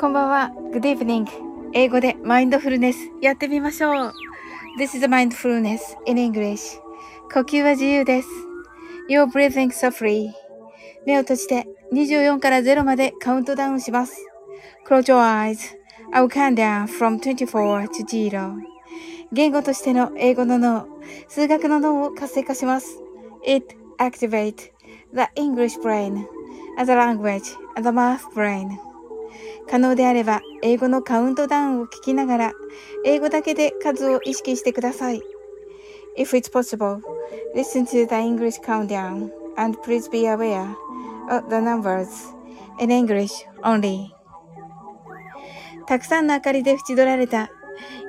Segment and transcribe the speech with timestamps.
[0.00, 0.52] こんばんは。
[0.72, 1.26] Good evening.
[1.72, 4.14] 英語でマインドフルネスやってみましょう。
[4.78, 6.78] This is mindfulness in English.
[7.34, 8.28] 呼吸は自由です。
[9.10, 10.30] You're breathing so free.
[11.04, 14.24] 目を閉じて24から0までカウントダウンします。
[14.86, 15.58] Close your eyes.
[16.12, 18.54] I will count down from 24 to 0.
[19.32, 20.86] 言語としての英語の脳、
[21.26, 23.02] 数学の脳を活性化します。
[23.44, 24.70] It activates
[25.12, 26.24] the English brain
[26.78, 28.87] as a language and the math brain.
[29.70, 32.52] 可能であれば、英語のカウントダウンを聞きながら、
[33.04, 35.22] 英語だけで数を意識してください。
[36.16, 37.00] If it's possible,
[37.54, 40.74] listen to the English countdown and please be aware
[41.30, 42.08] of the numbers
[42.80, 43.30] in English
[43.62, 44.08] only.
[45.86, 47.50] たくさんの明かりで縁取られた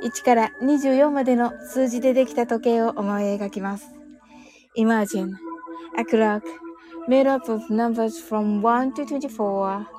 [0.03, 3.85] 1から24までの数字でできた時計を思い描きます。
[4.77, 5.35] Imagine
[5.97, 6.41] a clock
[7.07, 9.98] made up of numbers from 1 to 24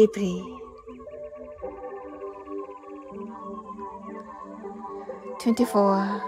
[0.00, 0.42] debris.
[5.40, 6.22] Twenty four,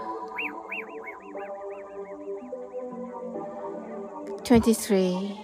[4.43, 5.39] twenty three,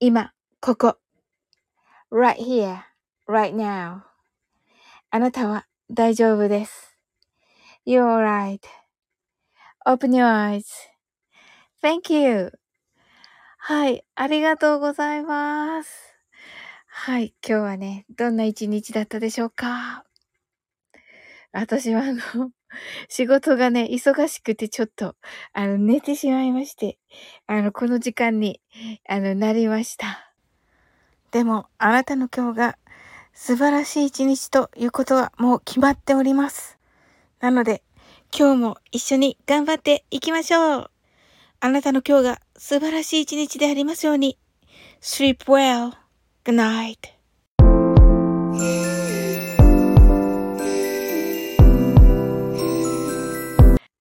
[0.00, 0.96] 今、ここ。
[2.12, 2.82] right here,
[3.26, 4.02] right now.
[5.10, 6.96] あなたは大丈夫です。
[7.84, 8.06] You're
[9.84, 10.62] alright.Open your
[11.82, 12.52] eyes.Thank you.
[13.58, 16.14] はい、ありがとうございます。
[16.86, 20.07] はい、今日はね、どんな一日だったでしょうか
[21.52, 22.20] 私はあの、
[23.08, 25.16] 仕事がね、忙しくてちょっと、
[25.52, 26.98] あの、寝てしまいまして、
[27.46, 28.60] あの、この時間に、
[29.08, 30.32] あの、なりました。
[31.30, 32.78] でも、あなたの今日が
[33.32, 36.78] 素晴らしい一日ということはもう決まっております。
[37.40, 37.82] なので、
[38.36, 40.90] 今日も一緒に頑張っていきましょう。
[41.60, 44.38] あなたの今日が素晴らしい一日でありますように。
[45.00, 45.92] Sleep well.
[46.44, 47.17] Good night.